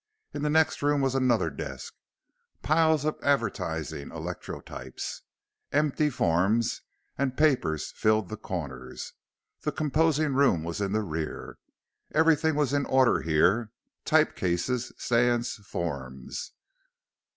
In 0.33 0.41
the 0.41 0.49
next 0.49 0.81
room 0.81 0.99
was 1.01 1.13
another 1.13 1.51
desk. 1.51 1.93
Piles 2.63 3.05
of 3.05 3.19
advertising 3.21 4.09
electrotypes, 4.09 5.21
empty 5.71 6.09
forms, 6.09 6.81
and 7.19 7.37
papers 7.37 7.91
filled 7.95 8.29
the 8.29 8.35
corners. 8.35 9.13
The 9.61 9.71
composing 9.71 10.33
room 10.33 10.63
was 10.63 10.81
in 10.81 10.91
the 10.91 11.03
rear. 11.03 11.59
Everything 12.15 12.55
was 12.55 12.73
in 12.73 12.87
order 12.87 13.21
here; 13.21 13.69
type 14.03 14.35
cases, 14.35 14.91
stands, 14.97 15.57
forms. 15.57 16.53